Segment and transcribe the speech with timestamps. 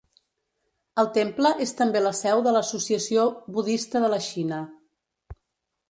[1.03, 4.65] El temple és també la seu de l'Associació Budista de la Xina.